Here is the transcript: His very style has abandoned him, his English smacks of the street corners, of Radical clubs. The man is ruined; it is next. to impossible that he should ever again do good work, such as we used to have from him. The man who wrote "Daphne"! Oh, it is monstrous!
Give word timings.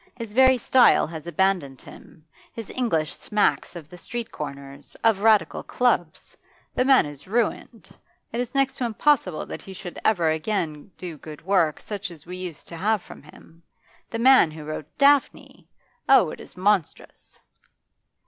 His 0.15 0.33
very 0.33 0.57
style 0.57 1.05
has 1.05 1.27
abandoned 1.27 1.79
him, 1.79 2.25
his 2.53 2.71
English 2.71 3.13
smacks 3.13 3.75
of 3.75 3.87
the 3.87 3.99
street 3.99 4.31
corners, 4.31 4.95
of 5.03 5.19
Radical 5.19 5.61
clubs. 5.61 6.35
The 6.73 6.83
man 6.83 7.05
is 7.05 7.27
ruined; 7.27 7.87
it 8.33 8.39
is 8.39 8.55
next. 8.55 8.77
to 8.77 8.83
impossible 8.85 9.45
that 9.45 9.61
he 9.61 9.73
should 9.73 9.99
ever 10.03 10.31
again 10.31 10.89
do 10.97 11.19
good 11.19 11.43
work, 11.45 11.79
such 11.79 12.09
as 12.09 12.25
we 12.25 12.37
used 12.37 12.67
to 12.69 12.77
have 12.77 13.03
from 13.03 13.21
him. 13.21 13.61
The 14.09 14.17
man 14.17 14.49
who 14.49 14.65
wrote 14.65 14.87
"Daphne"! 14.97 15.67
Oh, 16.09 16.31
it 16.31 16.39
is 16.39 16.57
monstrous! 16.57 17.39